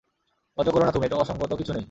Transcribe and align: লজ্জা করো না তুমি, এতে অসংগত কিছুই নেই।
লজ্জা 0.57 0.71
করো 0.71 0.83
না 0.85 0.91
তুমি, 0.91 1.05
এতে 1.05 1.15
অসংগত 1.15 1.51
কিছুই 1.53 1.73
নেই। 1.73 1.79